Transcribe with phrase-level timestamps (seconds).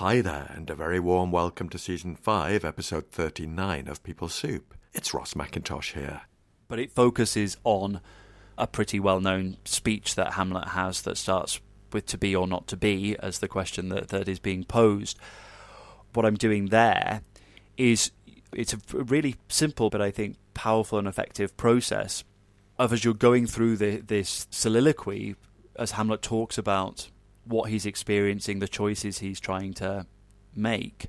[0.00, 4.74] Hi there, and a very warm welcome to Season 5, Episode 39 of People Soup.
[4.94, 6.22] It's Ross McIntosh here.
[6.68, 8.00] But it focuses on
[8.56, 11.60] a pretty well known speech that Hamlet has that starts
[11.92, 15.18] with to be or not to be as the question that, that is being posed.
[16.14, 17.20] What I'm doing there
[17.76, 18.10] is
[18.54, 22.24] it's a really simple but I think powerful and effective process
[22.78, 25.36] of as you're going through the, this soliloquy,
[25.76, 27.10] as Hamlet talks about
[27.44, 30.06] what he's experiencing, the choices he's trying to
[30.54, 31.06] make,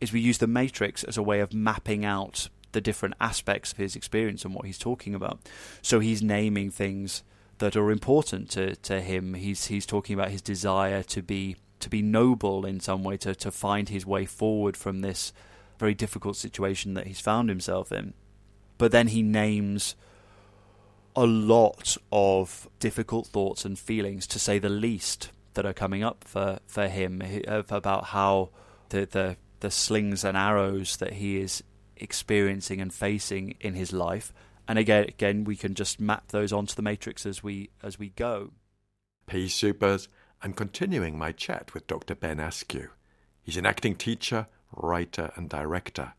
[0.00, 3.78] is we use the matrix as a way of mapping out the different aspects of
[3.78, 5.40] his experience and what he's talking about.
[5.82, 7.22] So he's naming things
[7.58, 9.34] that are important to, to him.
[9.34, 13.34] He's he's talking about his desire to be to be noble in some way, to,
[13.34, 15.32] to find his way forward from this
[15.78, 18.12] very difficult situation that he's found himself in.
[18.78, 19.96] But then he names
[21.16, 26.24] a lot of difficult thoughts and feelings, to say the least, that are coming up
[26.24, 28.50] for, for him about how
[28.90, 31.62] the, the the slings and arrows that he is
[31.96, 34.32] experiencing and facing in his life.
[34.66, 38.10] And again, again, we can just map those onto the matrix as we as we
[38.10, 38.52] go.
[39.26, 40.08] P Soupers,
[40.42, 42.14] I'm continuing my chat with Dr.
[42.14, 42.90] Ben Askew.
[43.42, 46.14] He's an acting teacher, writer, and director.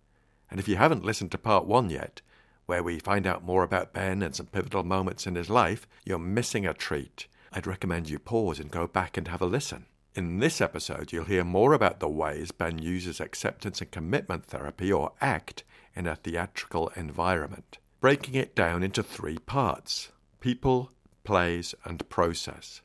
[0.50, 2.22] And if you haven't listened to part one yet,
[2.66, 6.20] where we find out more about Ben and some pivotal moments in his life, you're
[6.20, 7.27] missing a treat.
[7.52, 9.85] I'd recommend you pause and go back and have a listen.
[10.16, 14.91] In this episode, you'll hear more about the ways Ben uses acceptance and commitment therapy,
[14.91, 15.63] or ACT,
[15.95, 20.91] in a theatrical environment, breaking it down into three parts people,
[21.23, 22.81] plays, and process.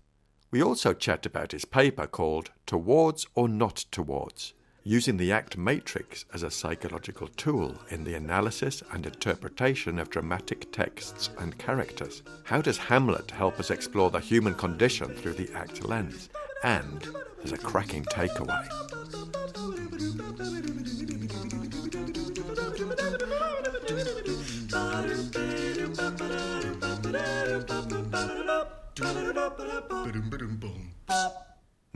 [0.51, 4.53] We also chat about his paper called Towards or Not Towards
[4.87, 10.71] using the ACT matrix as a psychological tool in the analysis and interpretation of dramatic
[10.71, 12.23] texts and characters.
[12.45, 16.29] How does Hamlet help us explore the human condition through the ACT lens?
[16.63, 17.05] And
[17.39, 18.65] there's a cracking takeaway.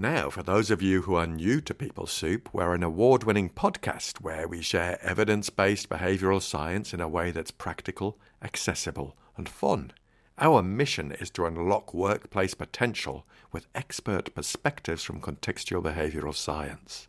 [0.00, 3.50] Now, for those of you who are new to People Soup, we're an award winning
[3.50, 9.46] podcast where we share evidence based behavioral science in a way that's practical, accessible, and
[9.46, 9.92] fun.
[10.38, 17.06] Our mission is to unlock workplace potential with expert perspectives from contextual behavioral science.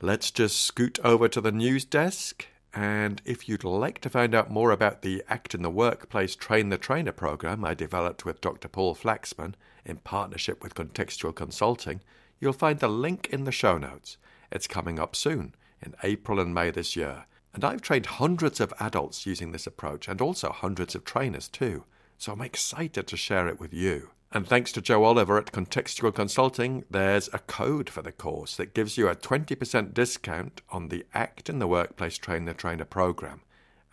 [0.00, 2.46] Let's just scoot over to the news desk.
[2.72, 6.70] And if you'd like to find out more about the Act in the Workplace Train
[6.70, 8.68] the Trainer program I developed with Dr.
[8.68, 9.52] Paul Flaxman,
[9.84, 12.00] in partnership with Contextual Consulting,
[12.40, 14.16] you'll find the link in the show notes.
[14.50, 17.26] It's coming up soon, in April and May this year.
[17.52, 21.84] And I've trained hundreds of adults using this approach and also hundreds of trainers too.
[22.18, 24.10] So I'm excited to share it with you.
[24.32, 28.74] And thanks to Joe Oliver at Contextual Consulting, there's a code for the course that
[28.74, 33.42] gives you a 20% discount on the Act in the Workplace Train the Trainer program.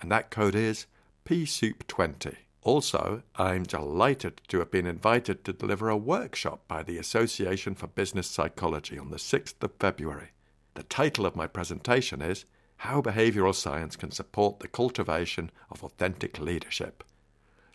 [0.01, 0.87] And that code is
[1.25, 2.37] PSOUP20.
[2.63, 7.87] Also, I'm delighted to have been invited to deliver a workshop by the Association for
[7.87, 10.29] Business Psychology on the 6th of February.
[10.75, 12.45] The title of my presentation is
[12.77, 17.03] How Behavioral Science Can Support the Cultivation of Authentic Leadership.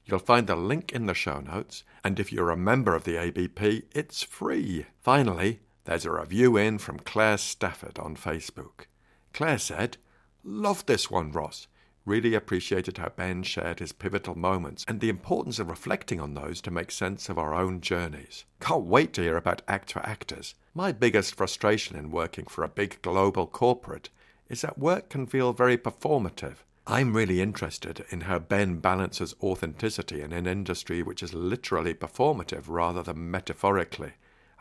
[0.05, 3.17] You'll find the link in the show notes, and if you're a member of the
[3.17, 4.87] ABP, it's free.
[5.03, 8.87] Finally, there's a review in from Claire Stafford on Facebook.
[9.33, 9.97] Claire said,
[10.45, 11.67] Love this one, Ross.
[12.07, 16.61] Really appreciated how Ben shared his pivotal moments and the importance of reflecting on those
[16.61, 18.45] to make sense of our own journeys.
[18.61, 20.55] Can't wait to hear about Act for Actors.
[20.73, 24.09] My biggest frustration in working for a big global corporate
[24.49, 26.59] is that work can feel very performative.
[26.87, 32.67] I'm really interested in how Ben balances authenticity in an industry which is literally performative
[32.69, 34.13] rather than metaphorically,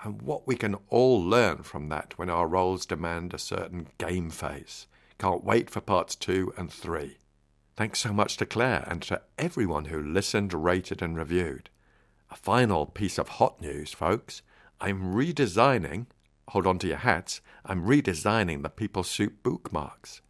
[0.03, 4.31] and what we can all learn from that when our roles demand a certain game
[4.31, 4.87] face.
[5.19, 7.17] Can't wait for parts two and three.
[7.77, 11.69] Thanks so much to Claire and to everyone who listened, rated, and reviewed.
[12.31, 14.41] A final piece of hot news, folks.
[14.79, 16.05] I'm redesigning,
[16.49, 20.21] hold on to your hats, I'm redesigning the People Soup bookmarks.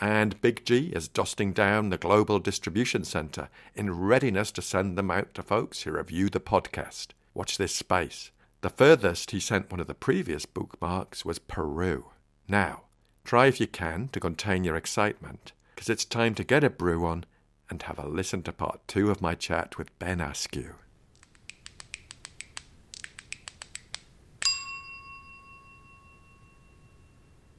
[0.00, 5.12] And Big G is dusting down the global distribution center in readiness to send them
[5.12, 7.08] out to folks who review the podcast.
[7.34, 8.32] Watch this space.
[8.62, 12.06] The furthest he sent one of the previous bookmarks was Peru.
[12.48, 12.82] Now,
[13.22, 17.06] try if you can to contain your excitement because it's time to get a brew
[17.06, 17.24] on
[17.70, 20.74] and have a listen to part two of my chat with Ben Askew.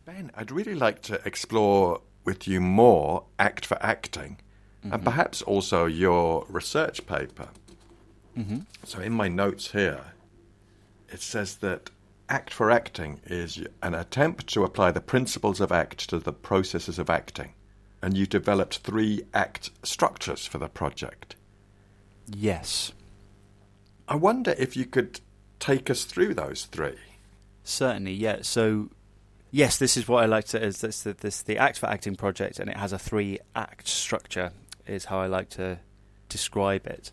[0.06, 4.40] Ben, I'd really like to explore with you more Act for Acting
[4.84, 4.94] mm-hmm.
[4.94, 7.50] and perhaps also your research paper.
[8.38, 8.60] Mm-hmm.
[8.84, 10.14] So, in my notes here,
[11.10, 11.90] it says that
[12.30, 17.00] Act for Acting is an attempt to apply the principles of ACT to the processes
[17.00, 17.56] of acting.
[18.02, 21.36] And you developed three ACT structures for the project.
[22.28, 22.94] Yes.
[24.08, 25.22] I wonder if you could
[25.60, 26.98] take us through those three.
[27.64, 28.40] Certainly, yeah.
[28.42, 28.90] So,
[29.52, 32.60] yes, this is what I like to is this, this the Act for Acting project,
[32.60, 34.52] and it has a three act structure.
[34.88, 35.78] Is how I like to
[36.28, 37.12] describe it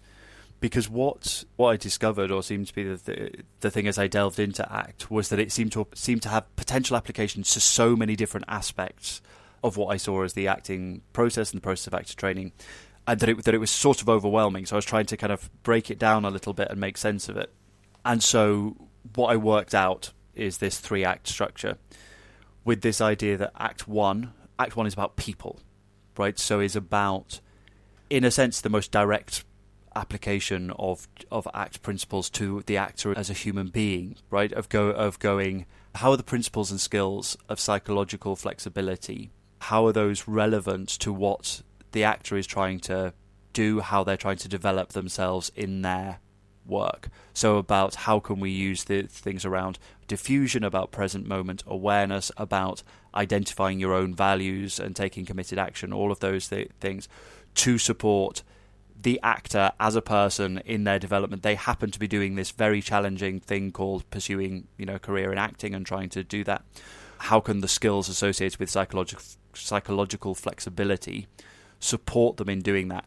[0.61, 3.31] because what what I discovered, or seemed to be the, the,
[3.61, 6.57] the thing as I delved into ACT, was that it seemed to seemed to have
[6.57, 9.21] potential applications to so many different aspects
[9.63, 12.53] of what I saw as the acting process and the process of actor training,
[13.07, 14.67] and that it that it was sort of overwhelming.
[14.67, 16.97] So I was trying to kind of break it down a little bit and make
[16.97, 17.51] sense of it.
[18.05, 18.77] And so
[19.15, 21.77] what I worked out is this three act structure,
[22.65, 25.61] with this idea that Act One, Act One is about people,
[26.17, 26.39] right?
[26.39, 27.41] So is about,
[28.11, 29.45] in a sense, the most direct
[29.97, 34.53] application of of act principles to the actor as a human being, right?
[34.53, 35.67] Of go of going
[35.97, 39.31] how are the principles and skills of psychological flexibility?
[39.61, 41.63] How are those relevant to what
[41.93, 43.13] the actor is trying to
[43.53, 46.21] do, how they're trying to develop themselves in their
[46.65, 47.09] work.
[47.33, 52.83] So about how can we use the things around defusion, about present moment awareness, about
[53.15, 57.09] identifying your own values and taking committed action, all of those th- things
[57.57, 58.43] to support
[59.01, 61.43] the actor as a person in their development.
[61.43, 65.33] They happen to be doing this very challenging thing called pursuing, you know, a career
[65.33, 66.65] in acting and trying to do that.
[67.19, 69.23] How can the skills associated with psychological
[69.59, 71.27] psychological flexibility
[71.81, 73.05] support them in doing that?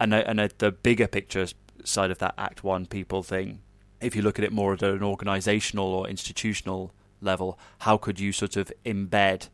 [0.00, 1.46] And, and the bigger picture
[1.84, 3.60] side of that Act One people thing,
[4.00, 8.32] if you look at it more at an organisational or institutional level, how could you
[8.32, 9.48] sort of embed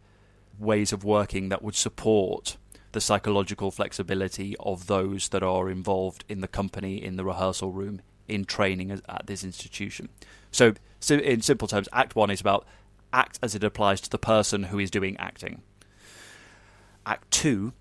[0.58, 2.56] ways of working that would support
[2.92, 8.00] the psychological flexibility of those that are involved in the company, in the rehearsal room,
[8.26, 10.08] in training at this institution.
[10.50, 12.66] So, so in simple terms, Act One is about
[13.12, 15.62] act as it applies to the person who is doing acting.
[17.08, 17.72] Act Two,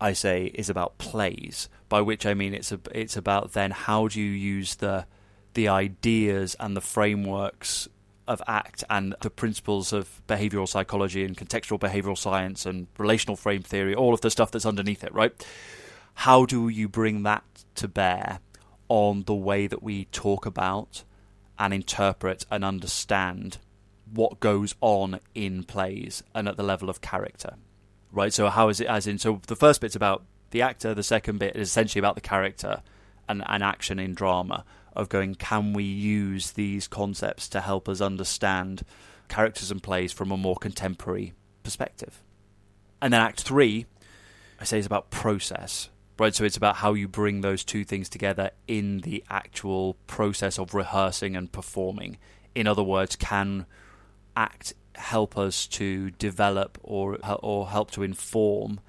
[0.00, 4.08] I say, is about plays, by which I mean it's a, it's about then how
[4.08, 5.06] do you use the
[5.54, 7.88] the ideas and the frameworks
[8.28, 13.62] of ACT and the principles of behavioral psychology and contextual behavioral science and relational frame
[13.62, 15.46] theory, all of the stuff that's underneath it, right?
[16.14, 17.44] How do you bring that
[17.76, 18.40] to bear
[18.88, 21.04] on the way that we talk about
[21.58, 23.58] and interpret and understand
[24.12, 27.54] what goes on in plays and at the level of character?
[28.12, 28.32] Right?
[28.32, 31.38] So, how is it as in, so the first bit's about the actor, the second
[31.38, 32.82] bit is essentially about the character
[33.28, 34.64] and, and action in drama
[34.94, 38.82] of going, can we use these concepts to help us understand
[39.28, 42.22] characters and plays from a more contemporary perspective?
[43.02, 43.86] And then Act Three,
[44.58, 46.34] I say, is about process, right?
[46.34, 50.74] So it's about how you bring those two things together in the actual process of
[50.74, 52.16] rehearsing and performing.
[52.54, 53.66] In other words, can
[54.34, 58.80] act help us to develop or or help to inform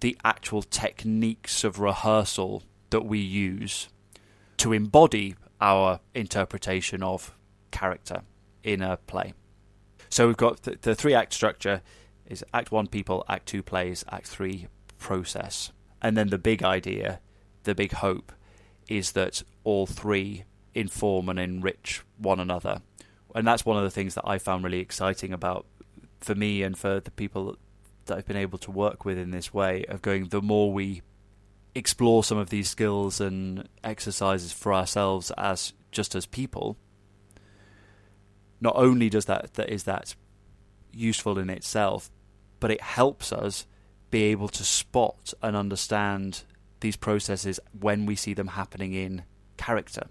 [0.00, 3.88] the actual techniques of rehearsal that we use
[4.58, 7.34] to embody our interpretation of
[7.70, 8.22] character
[8.62, 9.32] in a play.
[10.10, 11.82] So we've got the, the three act structure
[12.26, 14.66] is act 1 people, act 2 plays, act 3
[14.98, 15.72] process.
[16.02, 17.20] And then the big idea,
[17.64, 18.32] the big hope
[18.88, 20.44] is that all three
[20.74, 22.82] inform and enrich one another.
[23.36, 25.66] And that's one of the things that I found really exciting about
[26.20, 27.58] for me and for the people
[28.06, 31.02] that I've been able to work with in this way of going the more we
[31.74, 36.78] explore some of these skills and exercises for ourselves as just as people,
[38.58, 40.14] not only does that, that is that
[40.90, 42.10] useful in itself,
[42.58, 43.66] but it helps us
[44.10, 46.44] be able to spot and understand
[46.80, 49.24] these processes when we see them happening in
[49.58, 50.06] character.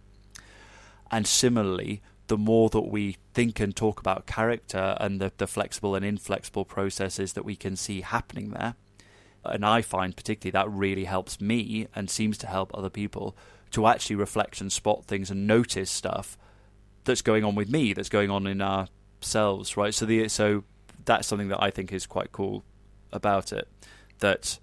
[1.10, 5.96] And similarly, the more that we think and talk about character and the, the flexible
[5.96, 8.76] and inflexible processes that we can see happening there,
[9.44, 13.36] and I find particularly that really helps me and seems to help other people
[13.72, 16.38] to actually reflect and spot things and notice stuff
[17.04, 19.94] that's going on with me, that's going on in ourselves, right?
[19.94, 20.64] So the so
[21.06, 22.64] that's something that I think is quite cool
[23.12, 23.68] about it.
[24.20, 24.60] That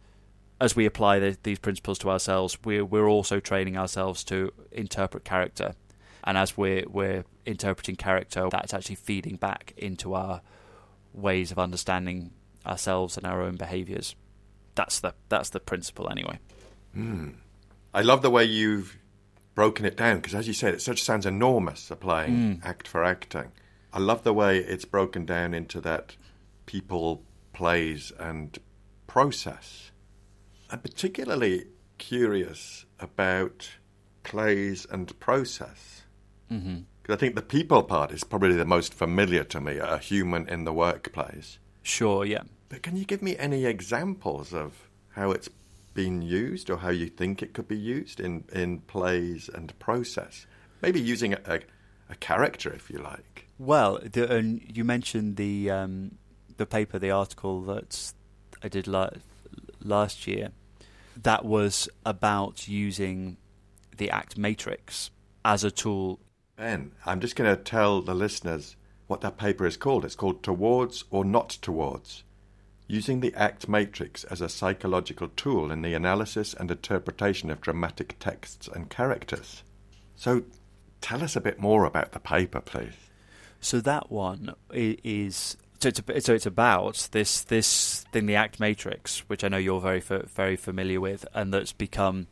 [0.61, 5.25] as we apply the, these principles to ourselves, we're we're also training ourselves to interpret
[5.25, 5.75] character,
[6.24, 10.42] and as we're we're interpreting character, that's actually feeding back into our
[11.12, 12.32] ways of understanding
[12.64, 14.14] ourselves and our own behaviors
[14.74, 16.38] that's the that's the principle anyway.
[16.96, 17.34] Mm.
[17.94, 18.98] I love the way you've
[19.54, 22.64] broken it down because, as you said, it such sounds enormous applying mm.
[22.64, 23.52] act for acting.
[23.92, 26.16] I love the way it's broken down into that
[26.64, 28.58] people, plays, and
[29.06, 29.90] process.
[30.70, 31.66] I'm particularly
[31.98, 33.68] curious about
[34.22, 36.01] plays and process.
[36.52, 36.80] Mm-hmm.
[37.02, 40.49] Because I think the people part is probably the most familiar to me, a human
[40.49, 41.59] in the workplace.
[41.82, 42.42] Sure, yeah.
[42.68, 45.49] But can you give me any examples of how it's
[45.94, 50.47] been used or how you think it could be used in, in plays and process?
[50.80, 51.61] Maybe using a, a,
[52.11, 53.47] a character, if you like.
[53.59, 56.18] Well, the, you mentioned the um,
[56.56, 58.12] the paper, the article that
[58.62, 59.11] I did la-
[59.82, 60.50] last year.
[61.21, 63.37] That was about using
[63.97, 65.11] the Act Matrix
[65.44, 66.21] as a tool.
[66.62, 68.76] Ben, I'm just going to tell the listeners
[69.09, 70.04] what that paper is called.
[70.04, 72.23] It's called Towards or Not Towards
[72.87, 78.14] Using the ACT matrix as a psychological tool in the analysis and interpretation of dramatic
[78.21, 79.64] texts and characters.
[80.14, 80.45] So,
[81.00, 82.95] tell us a bit more about the paper, please.
[83.61, 89.28] So that one is so it's, so it's about this this thing, the ACT matrix,
[89.28, 92.28] which I know you're very very familiar with, and that's become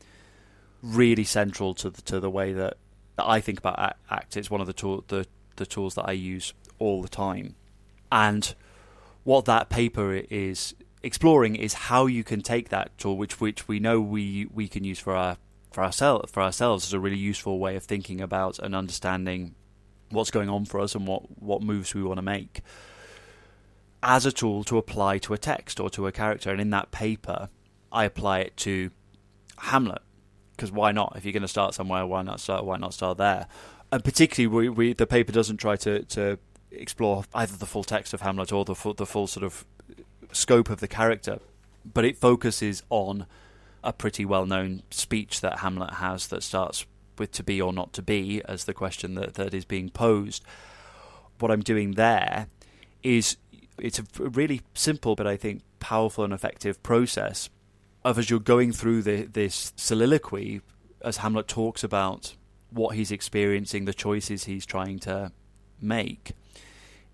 [0.85, 2.77] really central to the, to the way that,
[3.17, 4.37] that I think about ACT.
[4.37, 5.27] It's one of the tool the
[5.57, 7.55] the tools that I use all the time,
[8.11, 8.55] and
[9.25, 13.79] what that paper is exploring is how you can take that tool, which which we
[13.79, 15.37] know we we can use for our
[15.73, 19.55] for ourselves for ourselves as a really useful way of thinking about and understanding
[20.11, 22.61] what's going on for us and what what moves we want to make
[24.03, 26.51] as a tool to apply to a text or to a character.
[26.51, 27.49] And in that paper,
[27.93, 28.91] I apply it to
[29.59, 30.03] Hamlet
[30.61, 31.15] because why not?
[31.17, 32.67] If you're going to start somewhere, why not start?
[32.67, 33.47] Why not start there?
[33.91, 36.39] And particularly, we, we the paper doesn't try to to
[36.71, 39.65] explore either the full text of Hamlet or the full, the full sort of
[40.33, 41.39] scope of the character,
[41.91, 43.25] but it focuses on
[43.83, 46.85] a pretty well known speech that Hamlet has that starts
[47.19, 50.45] with to be or not to be as the question that, that is being posed.
[51.39, 52.49] What I'm doing there
[53.03, 53.39] is
[53.79, 57.49] it's a really simple but I think powerful and effective process
[58.05, 60.61] of as you're going through the, this soliloquy
[61.03, 62.35] as Hamlet talks about
[62.71, 65.33] what he's experiencing, the choices he's trying to
[65.81, 66.33] make,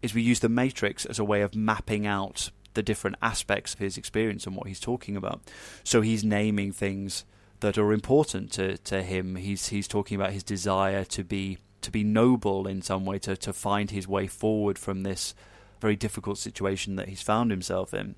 [0.02, 3.80] is we use the matrix as a way of mapping out the different aspects of
[3.80, 5.40] his experience and what he's talking about.
[5.82, 7.24] So he's naming things
[7.60, 9.36] that are important to, to him.
[9.36, 13.36] He's he's talking about his desire to be to be noble in some way, to,
[13.36, 15.34] to find his way forward from this
[15.80, 18.14] very difficult situation that he's found himself in.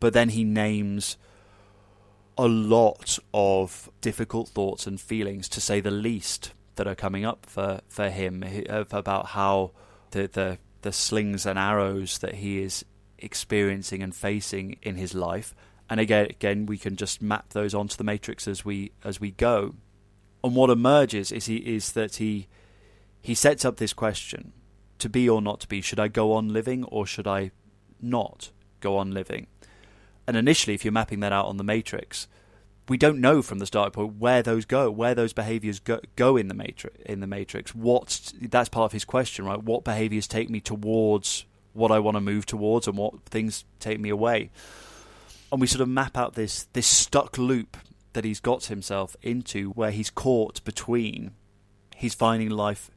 [0.00, 1.16] But then he names
[2.38, 7.46] a lot of difficult thoughts and feelings, to say the least, that are coming up
[7.46, 9.72] for, for him about how
[10.10, 12.84] the, the the slings and arrows that he is
[13.18, 15.52] experiencing and facing in his life.
[15.90, 19.32] And again, again, we can just map those onto the matrix as we as we
[19.32, 19.74] go.
[20.44, 22.46] And what emerges is he is that he
[23.20, 24.52] he sets up this question:
[24.98, 25.80] to be or not to be.
[25.80, 27.50] Should I go on living or should I
[28.00, 29.48] not go on living?
[30.26, 32.26] And initially, if you're mapping that out on the matrix,
[32.88, 36.36] we don't know from the start point where those go, where those behaviors go, go
[36.36, 36.96] in the matrix.
[37.04, 39.62] In the matrix, what that's part of his question, right?
[39.62, 44.00] What behaviors take me towards what I want to move towards, and what things take
[44.00, 44.50] me away?
[45.50, 47.76] And we sort of map out this this stuck loop
[48.12, 51.32] that he's got himself into, where he's caught between.
[51.96, 52.90] He's finding life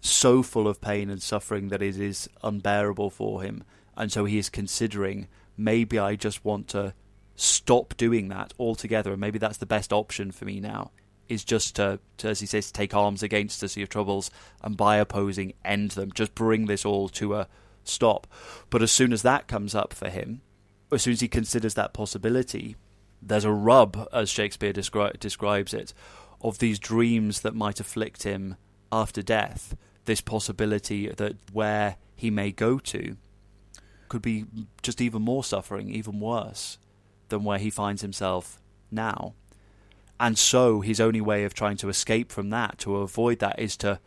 [0.00, 3.64] so full of pain and suffering that it is unbearable for him,
[3.96, 6.94] and so he is considering maybe I just want to
[7.34, 10.90] stop doing that altogether, and maybe that's the best option for me now.
[11.28, 14.30] Is just to, to, as he says, take arms against us your troubles,
[14.62, 16.12] and by opposing, end them.
[16.12, 17.48] Just bring this all to a
[17.82, 18.28] stop.
[18.70, 20.40] But as soon as that comes up for him,
[20.92, 22.76] as soon as he considers that possibility,
[23.20, 25.92] there's a rub, as Shakespeare descri- describes it,
[26.40, 28.56] of these dreams that might afflict him
[28.92, 29.76] after death.
[30.04, 33.16] This possibility that where he may go to
[34.08, 34.46] could be
[34.82, 36.78] just even more suffering, even worse
[37.28, 38.60] than where he finds himself
[38.90, 39.34] now.
[40.18, 43.76] And so his only way of trying to escape from that, to avoid that, is
[43.78, 44.00] to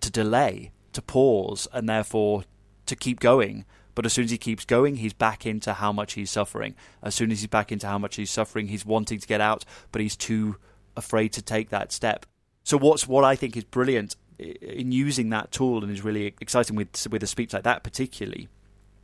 [0.00, 2.44] to delay, to pause, and therefore
[2.86, 3.66] to keep going.
[3.94, 6.74] But as soon as he keeps going, he's back into how much he's suffering.
[7.02, 9.66] As soon as he's back into how much he's suffering, he's wanting to get out,
[9.92, 10.56] but he's too
[10.96, 12.24] afraid to take that step.
[12.64, 16.76] So what's what I think is brilliant in using that tool and is really exciting
[16.76, 18.48] with with a speech like that particularly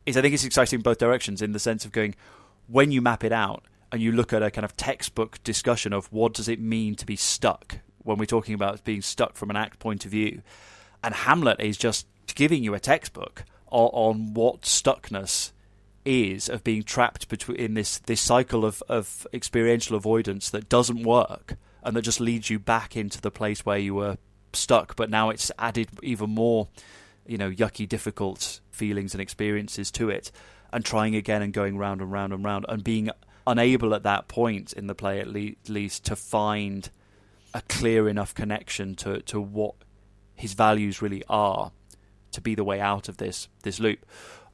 [0.07, 2.15] is I think it's exciting in both directions in the sense of going
[2.67, 6.11] when you map it out and you look at a kind of textbook discussion of
[6.11, 9.57] what does it mean to be stuck when we're talking about being stuck from an
[9.57, 10.41] act point of view,
[11.03, 15.51] and Hamlet is just giving you a textbook on, on what stuckness
[16.05, 21.03] is of being trapped between in this this cycle of, of experiential avoidance that doesn't
[21.03, 24.17] work and that just leads you back into the place where you were
[24.53, 26.69] stuck, but now it's added even more,
[27.25, 30.31] you know, yucky, difficult feelings and experiences to it
[30.71, 33.09] and trying again and going round and round and round and being
[33.45, 36.89] unable at that point in the play at le- least to find
[37.53, 39.75] a clear enough connection to, to what
[40.35, 41.71] his values really are
[42.31, 44.05] to be the way out of this this loop.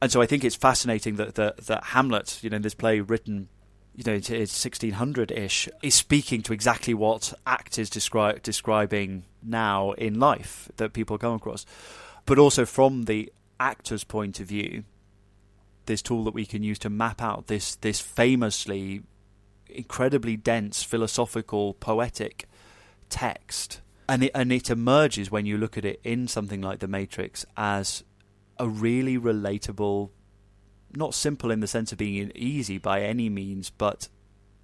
[0.02, 3.50] And so I think it's fascinating that that, that Hamlet, you know, this play written
[3.96, 10.20] you know, it's 1600-ish, is speaking to exactly what Act is descri- describing now in
[10.20, 11.66] life that people come across.
[12.26, 13.32] But also from the
[13.64, 14.84] actor's point of view,
[15.86, 19.04] this tool that we can use to map out this this famously
[19.70, 22.48] incredibly dense philosophical poetic
[23.10, 26.88] text and it, and it emerges when you look at it in something like the
[26.88, 28.04] matrix as
[28.60, 30.10] a really relatable
[30.96, 34.10] not simple in the sense of being easy by any means, but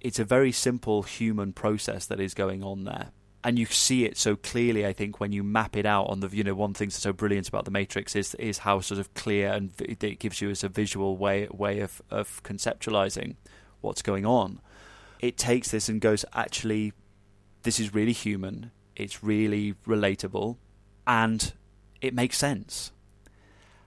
[0.00, 3.08] it's a very simple human process that is going on there.
[3.42, 6.28] And you see it so clearly, I think, when you map it out on the,
[6.28, 9.12] you know, one thing that's so brilliant about the Matrix is is how sort of
[9.14, 13.36] clear and it gives you as a visual way way of of conceptualizing
[13.80, 14.60] what's going on.
[15.20, 16.92] It takes this and goes, actually,
[17.62, 18.72] this is really human.
[18.94, 20.56] It's really relatable,
[21.06, 21.52] and
[22.02, 22.92] it makes sense.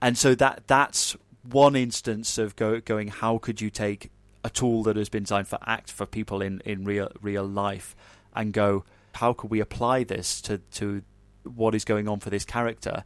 [0.00, 1.16] And so that that's
[1.48, 4.10] one instance of go, going, how could you take
[4.42, 7.94] a tool that has been designed for act for people in, in real real life
[8.34, 8.84] and go,
[9.14, 11.02] how could we apply this to, to
[11.44, 13.04] what is going on for this character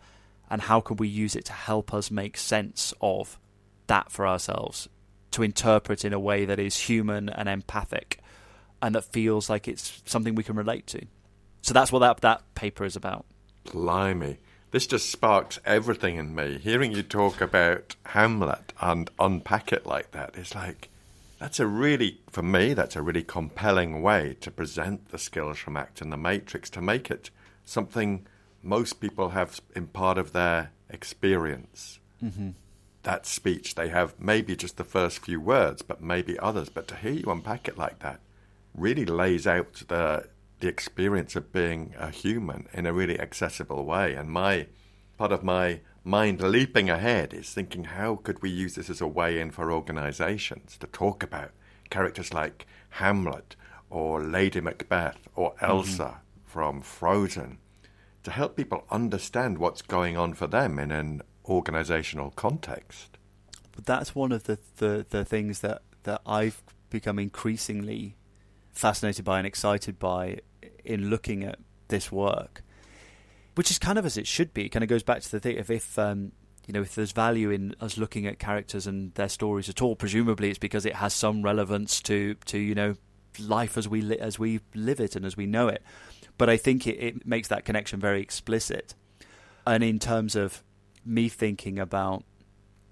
[0.50, 3.38] and how can we use it to help us make sense of
[3.86, 4.88] that for ourselves
[5.30, 8.20] to interpret in a way that is human and empathic
[8.80, 11.04] and that feels like it's something we can relate to.
[11.62, 13.26] So that's what that that paper is about.
[13.64, 14.38] Blimey
[14.70, 16.58] this just sparks everything in me.
[16.58, 20.90] Hearing you talk about Hamlet and unpack it like that is like,
[21.38, 25.76] that's a really, for me, that's a really compelling way to present the skills from
[25.76, 27.30] Act and the Matrix, to make it
[27.64, 28.26] something
[28.62, 32.00] most people have in part of their experience.
[32.22, 32.50] Mm-hmm.
[33.04, 36.68] That speech, they have maybe just the first few words, but maybe others.
[36.68, 38.20] But to hear you unpack it like that
[38.74, 40.28] really lays out the
[40.60, 44.14] the experience of being a human in a really accessible way.
[44.14, 44.66] And my
[45.16, 49.06] part of my mind leaping ahead is thinking how could we use this as a
[49.06, 51.50] way in for organizations to talk about
[51.90, 53.54] characters like Hamlet
[53.90, 55.64] or Lady Macbeth or mm-hmm.
[55.66, 56.46] Elsa mm-hmm.
[56.46, 57.58] from Frozen
[58.22, 63.18] to help people understand what's going on for them in an organizational context.
[63.72, 68.16] But that's one of the, the, the things that, that I've become increasingly
[68.72, 70.38] fascinated by and excited by
[70.84, 72.62] in looking at this work,
[73.58, 74.66] which is kind of as it should be.
[74.66, 76.30] It kind of goes back to the thing of if um,
[76.68, 79.96] you know if there's value in us looking at characters and their stories at all,
[79.96, 82.94] presumably it's because it has some relevance to to you know
[83.36, 85.82] life as we li- as we live it and as we know it.
[86.36, 88.94] But I think it, it makes that connection very explicit.
[89.66, 90.62] And in terms of
[91.04, 92.22] me thinking about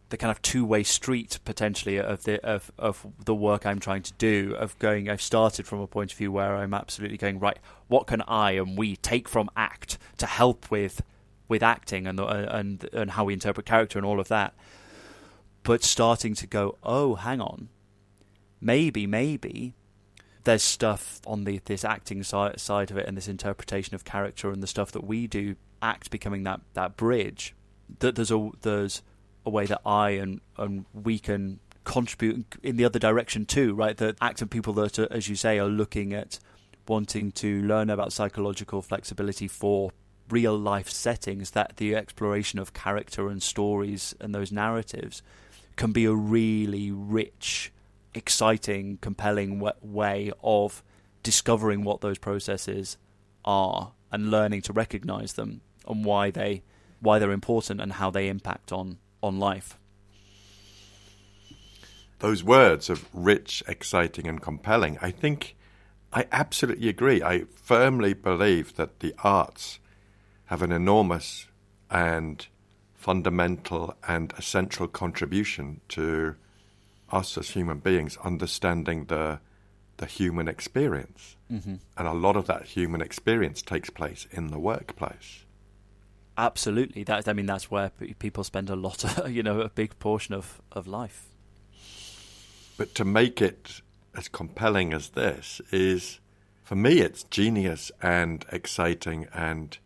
[0.08, 4.12] the kind of two-way street potentially of the of of the work I'm trying to
[4.14, 7.58] do of going I've started from a point of view where I'm absolutely going right
[7.88, 11.02] what can I and we take from act to help with
[11.48, 14.54] with acting and and and how we interpret character and all of that?
[15.62, 17.68] But starting to go oh hang on.
[18.60, 19.74] Maybe maybe
[20.44, 24.52] there's stuff on the this acting side side of it and this interpretation of character
[24.52, 27.54] and the stuff that we do act becoming that that bridge
[27.98, 29.02] that there's a there's
[29.46, 33.96] a way that I and and we can contribute in the other direction too, right?
[33.96, 36.38] That active people that, are, as you say, are looking at
[36.86, 39.92] wanting to learn about psychological flexibility for
[40.28, 41.52] real life settings.
[41.52, 45.22] That the exploration of character and stories and those narratives
[45.76, 47.72] can be a really rich,
[48.14, 50.82] exciting, compelling way of
[51.22, 52.98] discovering what those processes
[53.44, 56.62] are and learning to recognize them and why they
[57.00, 59.78] why they're important and how they impact on on life.
[62.18, 65.56] Those words of rich, exciting, and compelling, I think
[66.12, 67.22] I absolutely agree.
[67.22, 69.80] I firmly believe that the arts
[70.46, 71.46] have an enormous
[71.90, 72.46] and
[72.94, 76.36] fundamental and essential contribution to
[77.10, 79.40] us as human beings understanding the
[79.98, 81.36] the human experience.
[81.50, 81.76] Mm-hmm.
[81.96, 85.45] And a lot of that human experience takes place in the workplace.
[86.38, 87.02] Absolutely.
[87.04, 90.34] That I mean, that's where people spend a lot, of, you know, a big portion
[90.34, 91.26] of, of life.
[92.76, 93.80] But to make it
[94.14, 96.20] as compelling as this is,
[96.62, 99.78] for me, it's genius and exciting and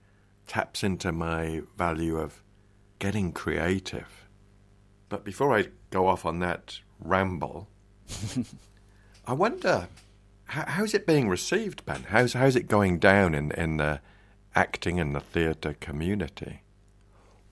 [0.47, 2.43] taps into my value of
[2.99, 4.27] getting creative.
[5.09, 7.69] But before I go off on that ramble,
[9.27, 9.89] I wonder
[10.45, 12.07] how, how's it being received, Ben?
[12.09, 14.01] How's how's it going down in in the
[14.55, 16.63] acting in the theatre community?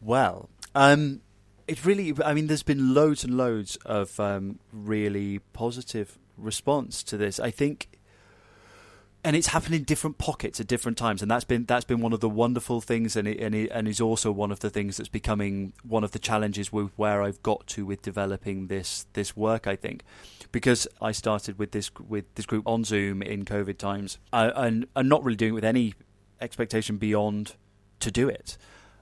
[0.00, 1.20] Well, um,
[1.66, 7.16] it really, I mean, there's been loads and loads of um, really positive response to
[7.16, 7.40] this.
[7.40, 7.88] I think
[9.24, 12.12] and it's happened in different pockets at different times, and that's been that's been one
[12.12, 14.96] of the wonderful things, and it, and it, and is also one of the things
[14.96, 19.36] that's becoming one of the challenges with where I've got to with developing this this
[19.36, 19.66] work.
[19.66, 20.02] I think
[20.52, 24.86] because I started with this with this group on Zoom in COVID times, uh, and
[24.94, 25.94] and not really doing it with any
[26.40, 27.54] expectation beyond
[28.00, 28.56] to do it,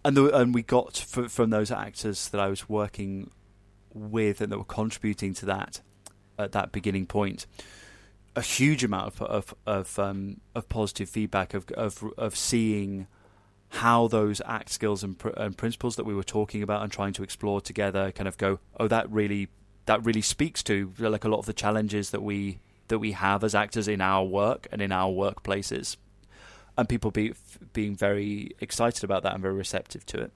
[0.05, 3.31] and the, and we got f- from those actors that I was working
[3.92, 5.81] with and that were contributing to that
[6.38, 7.46] at that beginning point
[8.37, 13.07] a huge amount of of of, um, of positive feedback of, of of seeing
[13.70, 17.12] how those act skills and, pr- and principles that we were talking about and trying
[17.12, 19.49] to explore together kind of go oh that really
[19.87, 23.42] that really speaks to like a lot of the challenges that we that we have
[23.42, 25.96] as actors in our work and in our workplaces
[26.78, 27.32] and people be,
[27.72, 30.32] being very excited about that and very receptive to it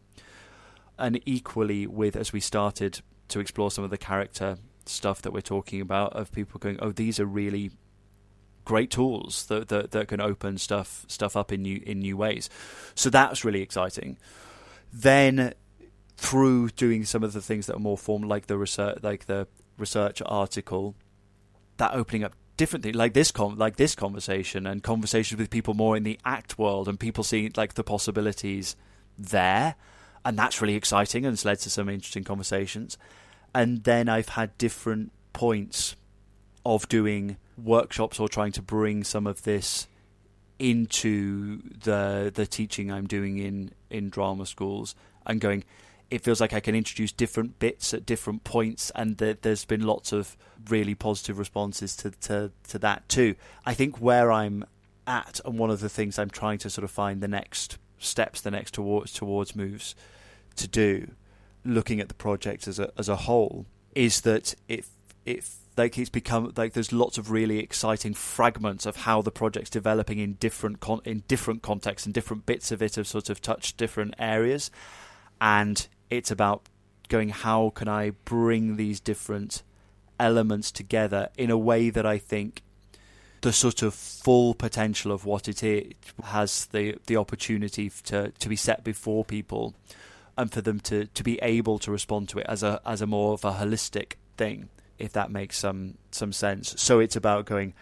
[0.98, 5.40] and equally with as we started to explore some of the character stuff that we're
[5.40, 7.70] talking about of people going oh these are really
[8.64, 12.48] great tools that, that that can open stuff stuff up in new in new ways.
[12.94, 14.16] So that's really exciting.
[14.92, 15.54] Then
[16.16, 19.48] through doing some of the things that are more formal, like the research, like the
[19.78, 20.94] research article,
[21.78, 25.96] that opening up different things, like this like this conversation and conversations with people more
[25.96, 28.76] in the act world and people seeing like the possibilities
[29.16, 29.76] there,
[30.26, 32.98] and that's really exciting and it's led to some interesting conversations.
[33.54, 35.96] And then I've had different points
[36.66, 39.88] of doing workshops or trying to bring some of this
[40.58, 44.94] into the the teaching I'm doing in in drama schools
[45.24, 45.64] and going
[46.10, 49.82] it feels like I can introduce different bits at different points and that there's been
[49.82, 50.36] lots of
[50.68, 53.36] really positive responses to, to to that too.
[53.64, 54.64] I think where I'm
[55.06, 58.40] at and one of the things I'm trying to sort of find the next steps,
[58.40, 59.94] the next towards towards moves
[60.56, 61.12] to do,
[61.64, 64.86] looking at the project as a as a whole, is that it
[65.24, 69.70] it like it's become like there's lots of really exciting fragments of how the project's
[69.70, 73.40] developing in different con- in different contexts and different bits of it have sort of
[73.40, 74.70] touched different areas
[75.40, 76.62] and it's about
[77.08, 79.62] going how can I bring these different
[80.18, 82.62] elements together in a way that I think
[83.40, 85.94] the sort of full potential of what it is
[86.24, 89.74] has the the opportunity to to be set before people
[90.36, 93.06] and for them to to be able to respond to it as a as a
[93.06, 94.68] more of a holistic thing
[95.00, 96.74] if that makes some some sense.
[96.76, 97.74] So it's about going,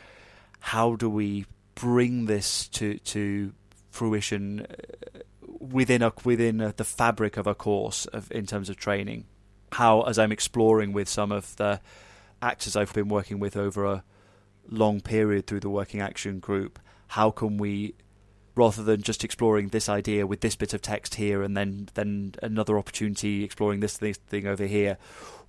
[0.60, 3.52] how do we bring this to to
[3.90, 5.18] fruition uh,
[5.58, 9.26] within a within a, the fabric of a course of, in terms of training?
[9.72, 11.80] How, as I'm exploring with some of the
[12.40, 14.04] actors I've been working with over a
[14.68, 17.94] long period through the working action group, how can we
[18.54, 22.34] rather than just exploring this idea with this bit of text here and then then
[22.42, 24.98] another opportunity exploring this thing over here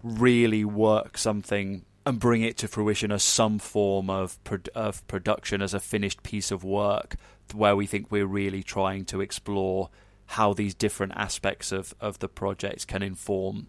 [0.04, 5.62] really work something and bring it to fruition as some form of pro- of production
[5.62, 7.16] as a finished piece of work
[7.54, 9.90] where we think we're really trying to explore
[10.26, 13.68] how these different aspects of, of the project can inform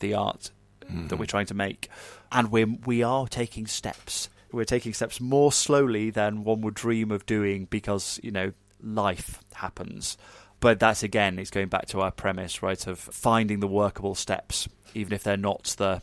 [0.00, 0.50] the art
[0.80, 1.06] mm-hmm.
[1.08, 1.88] that we're trying to make
[2.32, 7.10] and we we are taking steps we're taking steps more slowly than one would dream
[7.10, 8.52] of doing because you know
[8.82, 10.16] life happens.
[10.60, 14.68] But that's again, it's going back to our premise, right, of finding the workable steps,
[14.94, 16.02] even if they're not the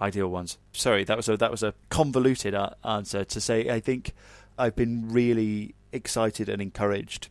[0.00, 0.58] ideal ones.
[0.72, 3.68] Sorry, that was a that was a convoluted answer to say.
[3.68, 4.12] I think
[4.58, 7.28] I've been really excited and encouraged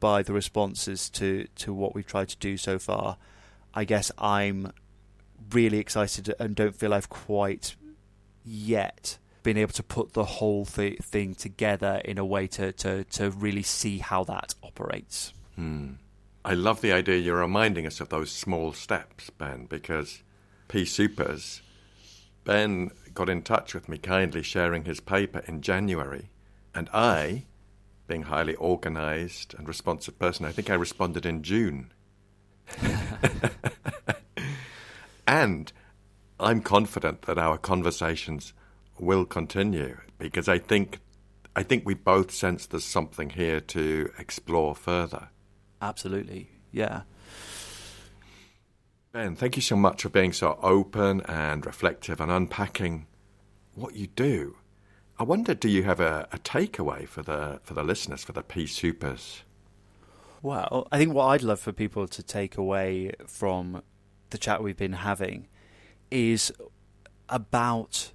[0.00, 3.16] by the responses to to what we've tried to do so far.
[3.74, 4.72] I guess I'm
[5.50, 7.76] really excited and don't feel I've quite
[8.44, 13.04] yet been able to put the whole th- thing together in a way to, to,
[13.04, 15.32] to really see how that operates.
[15.56, 15.94] Hmm.
[16.44, 20.22] I love the idea you're reminding us of those small steps, Ben, because
[20.68, 21.60] P Soupers,
[22.44, 26.30] Ben got in touch with me kindly sharing his paper in January,
[26.74, 27.44] and I,
[28.06, 31.92] being highly organized and responsive person, I think I responded in June.
[35.26, 35.72] and
[36.40, 38.52] I'm confident that our conversations
[38.98, 41.00] will continue because I think
[41.54, 45.28] I think we both sense there's something here to explore further.
[45.82, 47.02] Absolutely, yeah.
[49.12, 53.06] Ben, thank you so much for being so open and reflective and unpacking
[53.74, 54.56] what you do.
[55.18, 58.42] I wonder, do you have a, a takeaway for the for the listeners, for the
[58.42, 59.42] P Soupers?
[60.40, 63.82] Well, I think what I'd love for people to take away from
[64.30, 65.46] the chat we've been having
[66.10, 66.50] is
[67.28, 68.12] about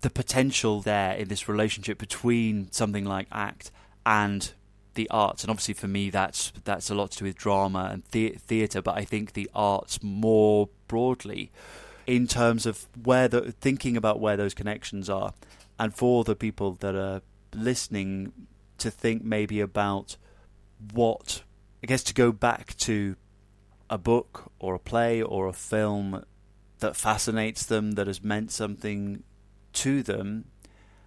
[0.00, 3.70] the potential there in this relationship between something like act
[4.06, 4.54] and
[4.94, 8.02] the arts, and obviously for me that's that's a lot to do with drama and
[8.10, 11.50] the- theatre, but I think the arts more broadly
[12.06, 15.32] in terms of where the thinking about where those connections are,
[15.78, 17.22] and for the people that are
[17.54, 18.32] listening
[18.78, 20.16] to think maybe about
[20.92, 21.42] what
[21.82, 23.16] I guess to go back to
[23.88, 26.24] a book or a play or a film
[26.78, 29.22] that fascinates them, that has meant something
[29.72, 30.46] to them,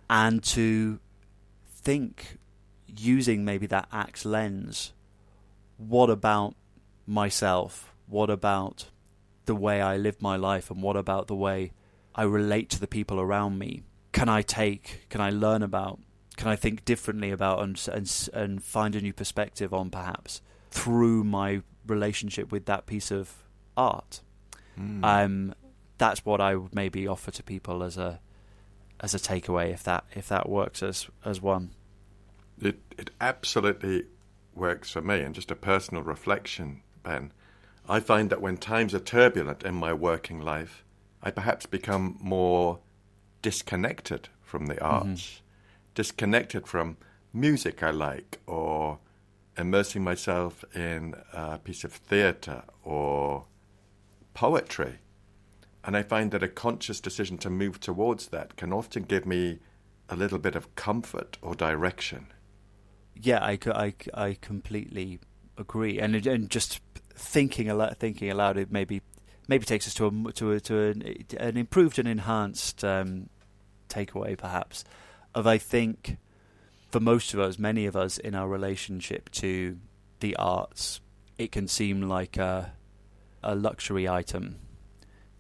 [0.10, 1.00] and to
[1.68, 2.38] think
[2.88, 4.94] using maybe that ACT lens
[5.78, 6.56] what about
[7.06, 7.94] myself?
[8.08, 8.90] What about
[9.46, 10.72] the way I live my life?
[10.72, 11.72] And what about the way
[12.14, 13.84] I relate to the people around me?
[14.12, 16.00] Can I take, can I learn about,
[16.38, 21.24] can I think differently about and, and, and find a new perspective on perhaps through
[21.24, 23.34] my relationship with that piece of
[23.76, 24.22] art?
[24.80, 25.04] Mm.
[25.04, 25.56] Um,
[25.98, 28.20] that's what I would maybe offer to people as a
[29.02, 31.72] as a takeaway if that if that works as as one.
[32.62, 34.06] It it absolutely
[34.54, 35.22] works for me.
[35.22, 37.32] And just a personal reflection, Ben,
[37.88, 40.84] I find that when times are turbulent in my working life,
[41.22, 42.80] I perhaps become more
[43.42, 44.86] disconnected from the mm-hmm.
[44.86, 45.44] arts, mm-hmm.
[45.94, 46.98] disconnected from
[47.34, 49.00] music I like, or
[49.58, 53.46] immersing myself in a piece of theatre or
[54.34, 55.00] poetry.
[55.84, 59.60] And I find that a conscious decision to move towards that can often give me
[60.10, 62.28] a little bit of comfort or direction
[63.22, 65.20] yeah, I, I, I completely
[65.58, 66.82] agree, and and just
[67.16, 69.02] thinking aloud, thinking aloud, it maybe
[69.48, 73.30] maybe takes us to a to a, to an, an improved and enhanced um,
[73.90, 74.84] takeaway, perhaps,
[75.34, 76.18] of I think
[76.92, 79.78] for most of us, many of us in our relationship to
[80.20, 81.02] the arts,
[81.38, 82.74] it can seem like a
[83.44, 84.58] a luxury item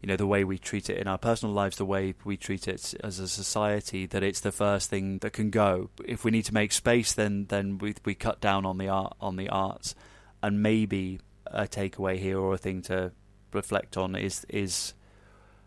[0.05, 2.67] you know the way we treat it in our personal lives, the way we treat
[2.67, 5.89] it as a society, that it's the first thing that can go.
[6.05, 9.17] If we need to make space, then then we we cut down on the art
[9.19, 9.95] on the arts,
[10.43, 13.13] and maybe a takeaway here or a thing to
[13.51, 14.93] reflect on is is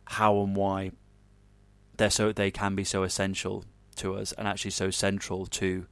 [0.05, 0.93] how and why
[1.97, 3.65] they're so they can be so essential
[3.97, 5.89] to us and actually so central to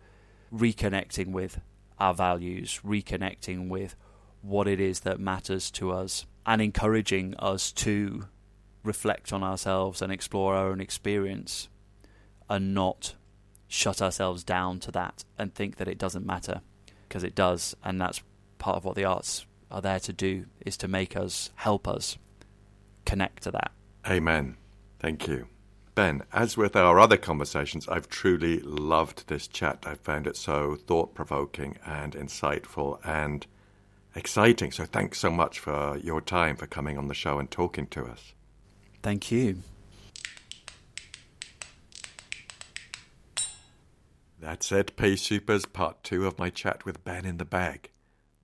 [0.55, 1.61] reconnecting with
[1.99, 3.97] our values, reconnecting with
[4.41, 8.29] what it is that matters to us, and encouraging us to
[8.87, 11.69] reflect on ourselves and explore our own experience
[12.49, 13.15] and not
[13.69, 16.61] shut ourselves down to that and think that it doesn't matter
[17.09, 18.23] because it does and that's
[18.59, 22.17] part of what the arts are there to do is to make us help us
[23.05, 23.73] connect to that.
[24.09, 24.57] Amen.
[25.01, 25.49] Thank you.
[25.95, 29.85] Ben as with our other conversations i've truly loved this chat.
[29.87, 33.47] I found it so thought-provoking and insightful and
[34.15, 34.71] exciting.
[34.71, 38.05] So thanks so much for your time for coming on the show and talking to
[38.05, 38.35] us
[39.03, 39.59] Thank you.
[44.41, 47.91] That's it, P Soupers, part two of my chat with Ben in the bag.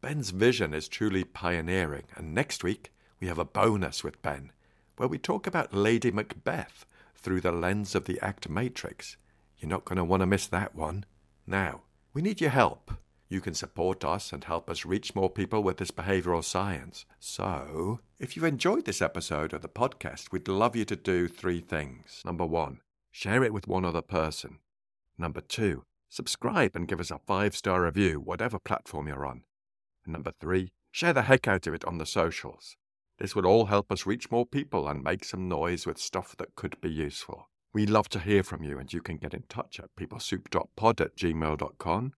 [0.01, 4.51] Ben's vision is truly pioneering, and next week we have a bonus with Ben,
[4.97, 6.85] where we talk about Lady Macbeth
[7.15, 9.17] through the lens of the act matrix.
[9.59, 11.05] You're not going to want to miss that one.
[11.47, 12.91] Now, we need your help.
[13.33, 17.07] You can support us and help us reach more people with this behavioral science.
[17.19, 21.61] So, if you've enjoyed this episode of the podcast, we'd love you to do three
[21.61, 22.21] things.
[22.27, 24.59] Number one, share it with one other person.
[25.17, 29.45] Number two, subscribe and give us a five star review, whatever platform you're on.
[30.05, 32.77] And number three, share the heck out of it on the socials.
[33.19, 36.55] This would all help us reach more people and make some noise with stuff that
[36.55, 37.49] could be useful.
[37.73, 41.17] We love to hear from you, and you can get in touch at peoplesoup.pod at
[41.17, 42.13] gmail.com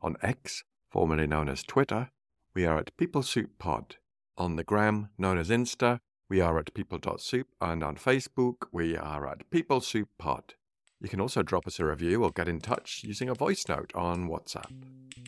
[0.00, 2.10] on X, formerly known as Twitter,
[2.54, 3.48] we are at PeopleSoup
[4.36, 9.26] On the gram, known as Insta, we are at people.soup, and on Facebook, we are
[9.26, 10.06] at PeopleSoup
[11.00, 13.92] You can also drop us a review or get in touch using a voice note
[13.94, 14.70] on WhatsApp.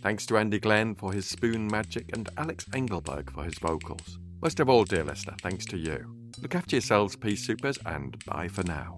[0.03, 4.19] Thanks to Andy Glenn for his spoon magic and Alex Engelberg for his vocals.
[4.43, 6.17] Most of all, dear listener, thanks to you.
[6.41, 8.97] Look after yourselves, P Soupers, and bye for now.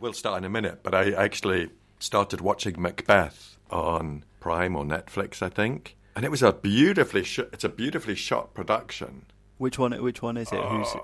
[0.00, 5.42] Will start in a minute, but I actually started watching Macbeth on Prime or Netflix,
[5.42, 9.26] I think, and it was a beautifully sh- it's a beautifully shot production.
[9.58, 9.92] Which one?
[10.02, 10.60] Which one is it?
[10.60, 10.88] Who's?
[10.88, 11.00] Uh,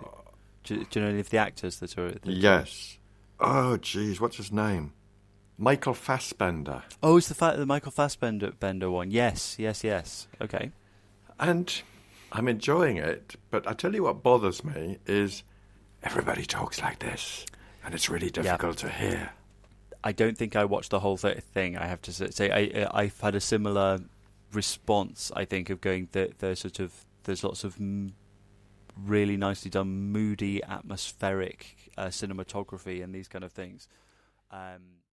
[0.64, 2.12] do, do, you know any of the actors that are?
[2.12, 2.98] That yes.
[3.38, 4.94] Oh, jeez, what's his name?
[5.58, 6.82] Michael Fassbender.
[7.02, 9.10] Oh, it's the fact the Michael Fassbender Bender one.
[9.10, 10.26] Yes, yes, yes.
[10.40, 10.72] Okay.
[11.38, 11.82] And
[12.32, 15.42] I'm enjoying it, but I tell you what bothers me is
[16.02, 17.46] everybody talks like this
[17.86, 19.30] and it's really difficult to hear.
[20.02, 21.78] I don't think I watched the whole thing.
[21.78, 24.00] I have to say, I, I've had a similar
[24.52, 25.30] response.
[25.34, 28.12] I think of going the the sort of there's lots of m-
[28.96, 33.88] really nicely done, moody, atmospheric uh, cinematography and these kind of things.
[34.50, 34.82] Um,